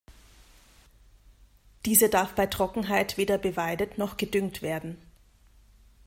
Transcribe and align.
Diese 1.85 2.09
darf 2.09 2.33
bei 2.33 2.47
Trockenheit 2.47 3.19
weder 3.19 3.37
beweidet 3.37 3.99
noch 3.99 4.17
gedüngt 4.17 4.63
werden. 4.63 4.97